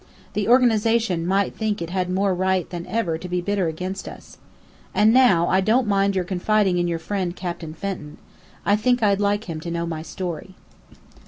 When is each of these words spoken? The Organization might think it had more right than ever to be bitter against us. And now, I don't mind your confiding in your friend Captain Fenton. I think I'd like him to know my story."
The 0.33 0.47
Organization 0.47 1.27
might 1.27 1.55
think 1.55 1.79
it 1.79 1.91
had 1.91 2.09
more 2.09 2.33
right 2.33 2.67
than 2.67 2.87
ever 2.87 3.19
to 3.19 3.29
be 3.29 3.39
bitter 3.39 3.67
against 3.67 4.07
us. 4.07 4.39
And 4.95 5.13
now, 5.13 5.47
I 5.47 5.61
don't 5.61 5.85
mind 5.85 6.15
your 6.15 6.25
confiding 6.25 6.79
in 6.79 6.87
your 6.87 6.97
friend 6.97 7.35
Captain 7.35 7.75
Fenton. 7.75 8.17
I 8.65 8.75
think 8.77 9.03
I'd 9.03 9.19
like 9.21 9.43
him 9.43 9.59
to 9.59 9.69
know 9.69 9.85
my 9.85 10.01
story." 10.01 10.55